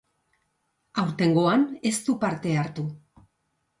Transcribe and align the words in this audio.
Aurtengoan 1.03 1.67
ez 1.91 1.93
du 2.09 2.17
parte 2.25 2.59
hartu. 2.63 2.87